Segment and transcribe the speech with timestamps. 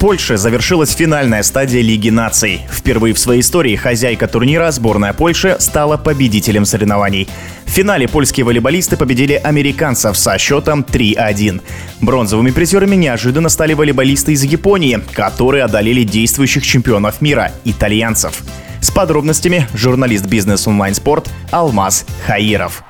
[0.00, 2.62] Польше завершилась финальная стадия Лиги наций.
[2.72, 7.28] Впервые в своей истории хозяйка турнира, сборная Польши, стала победителем соревнований.
[7.66, 11.60] В финале польские волейболисты победили американцев со счетом 3-1.
[12.00, 18.42] Бронзовыми призерами неожиданно стали волейболисты из Японии, которые одолели действующих чемпионов мира– итальянцев.
[18.80, 22.82] С подробностями журналист бизнес онлайн спорт Алмаз Хаиров.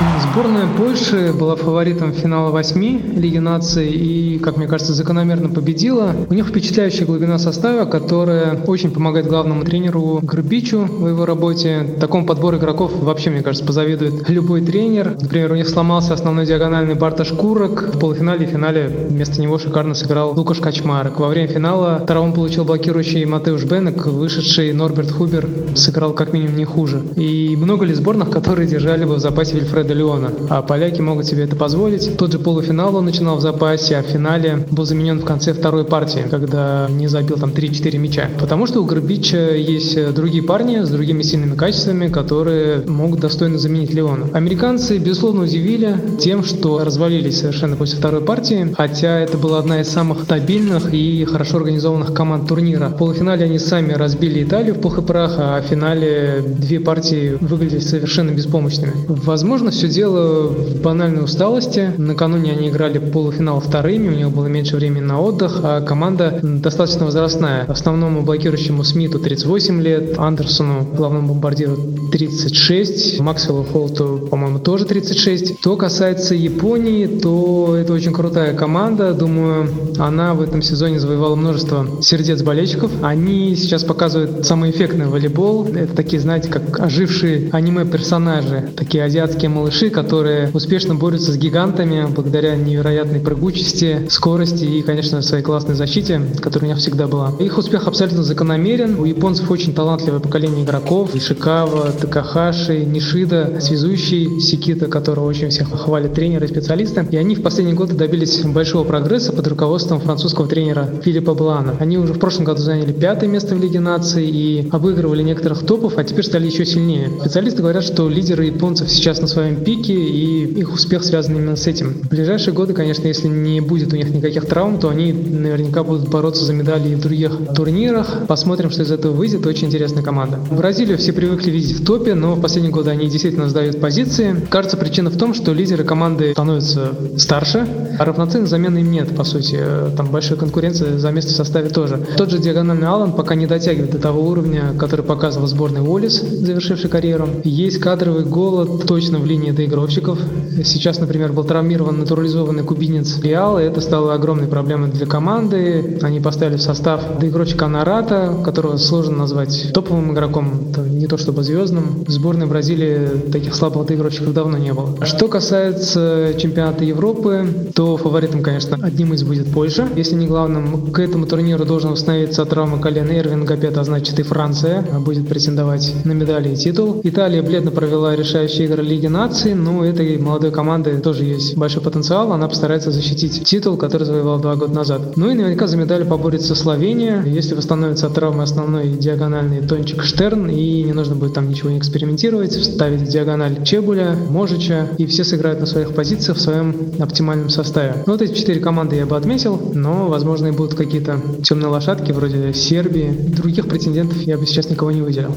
[0.00, 6.10] Сборная Польши была фаворитом финала восьми Лиги наций и, как мне кажется, закономерно победила.
[6.28, 11.86] У них впечатляющая глубина состава, которая очень помогает главному тренеру Горбичу в его работе.
[12.00, 15.16] Такому подбору игроков вообще, мне кажется, позавидует любой тренер.
[15.20, 17.94] Например, у них сломался основной диагональный Барта Шкурок.
[17.94, 21.20] В полуфинале и финале вместо него шикарно сыграл Лукаш Качмарок.
[21.20, 26.64] Во время финала втором получил блокирующий Матеуш Бенек, вышедший Норберт Хубер сыграл как минимум не
[26.64, 27.00] хуже.
[27.14, 30.32] И много ли сборных, которые держали бы в запасе Вильфреда Фреда Леона.
[30.48, 32.16] А поляки могут себе это позволить.
[32.16, 35.84] Тот же полуфинал он начинал в запасе, а в финале был заменен в конце второй
[35.84, 38.30] партии, когда не забил там 3-4 мяча.
[38.40, 43.92] Потому что у Горбича есть другие парни с другими сильными качествами, которые могут достойно заменить
[43.92, 44.28] Леона.
[44.32, 49.88] Американцы, безусловно, удивили тем, что развалились совершенно после второй партии, хотя это была одна из
[49.88, 52.88] самых стабильных и хорошо организованных команд турнира.
[52.88, 57.36] В полуфинале они сами разбили Италию в пух и прах, а в финале две партии
[57.40, 58.92] выглядели совершенно беспомощными.
[59.08, 61.92] Возможно, все дело в банальной усталости.
[61.98, 67.04] Накануне они играли полуфинал вторыми, у них было меньше времени на отдых, а команда достаточно
[67.04, 67.64] возрастная.
[67.64, 71.76] Основному блокирующему Смиту 38 лет, Андерсону, главному бомбардиру
[72.12, 75.58] 36, Максвеллу Холту, по-моему, тоже 36.
[75.60, 79.12] Что касается Японии, то это очень крутая команда.
[79.12, 82.92] Думаю, она в этом сезоне завоевала множество сердец болельщиков.
[83.02, 85.66] Они сейчас показывают самый эффектный волейбол.
[85.66, 92.06] Это такие, знаете, как ожившие аниме-персонажи, такие азиатские молодые малыши, которые успешно борются с гигантами
[92.14, 97.32] благодаря невероятной прыгучести, скорости и, конечно, своей классной защите, которая у них всегда была.
[97.40, 99.00] Их успех абсолютно закономерен.
[99.00, 101.14] У японцев очень талантливое поколение игроков.
[101.14, 107.06] Ишикава, Такахаши, Нишида, связующий Сикита, которого очень всех хвалят тренеры и специалисты.
[107.10, 111.74] И они в последние годы добились большого прогресса под руководством французского тренера Филиппа Блана.
[111.80, 115.96] Они уже в прошлом году заняли пятое место в Лиге наций и обыгрывали некоторых топов,
[115.96, 117.10] а теперь стали еще сильнее.
[117.20, 121.56] Специалисты говорят, что лидеры японцев сейчас на своем своем пике, и их успех связан именно
[121.56, 121.94] с этим.
[122.02, 126.08] В ближайшие годы, конечно, если не будет у них никаких травм, то они наверняка будут
[126.08, 128.26] бороться за медали и в других турнирах.
[128.26, 129.46] Посмотрим, что из этого выйдет.
[129.46, 130.38] Очень интересная команда.
[130.50, 134.36] Бразилию все привыкли видеть в топе, но в последние годы они действительно сдают позиции.
[134.50, 137.66] Кажется, причина в том, что лидеры команды становятся старше,
[137.98, 139.58] а равноценной замены им нет, по сути.
[139.96, 142.00] Там большая конкуренция за место в составе тоже.
[142.16, 146.90] Тот же диагональный Алан пока не дотягивает до того уровня, который показывал сборный Уоллес, завершивший
[146.90, 147.28] карьеру.
[147.44, 150.18] Есть кадровый голод точно в линии линии доигровщиков.
[150.64, 155.98] Сейчас, например, был травмирован натурализованный кубинец Реал, и это стало огромной проблемой для команды.
[156.02, 161.42] Они поставили в состав доигровщика Нарата, которого сложно назвать топовым игроком, это не то чтобы
[161.42, 162.04] звездным.
[162.06, 165.04] В сборной Бразилии таких слабых доигровщиков давно не было.
[165.04, 169.88] Что касается чемпионата Европы, то фаворитом, конечно, одним из будет Польша.
[169.96, 174.82] Если не главным, к этому турниру должен восстановиться травма колена Эрвинга Пета, значит и Франция
[175.00, 177.00] будет претендовать на медали и титул.
[177.02, 181.82] Италия бледно провела решающие игры Лиги наций, номинации, но этой молодой команды тоже есть большой
[181.82, 182.32] потенциал.
[182.32, 185.16] Она постарается защитить титул, который завоевал два года назад.
[185.16, 190.48] Ну и наверняка за медаль поборется Словения, если восстановится от травмы основной диагональный Тончик Штерн,
[190.48, 195.24] и не нужно будет там ничего не экспериментировать, вставить в диагональ Чебуля, Можича, и все
[195.24, 198.02] сыграют на своих позициях в своем оптимальном составе.
[198.06, 202.12] Ну, вот эти четыре команды я бы отметил, но, возможно, и будут какие-то темные лошадки
[202.12, 203.10] вроде Сербии.
[203.10, 205.34] Других претендентов я бы сейчас никого не выделил.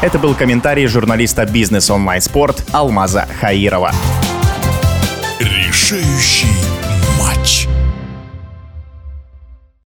[0.00, 3.90] Это был комментарий журналиста «Бизнес онлайн спорт» Алмаза Хаирова.
[5.40, 6.57] Решающий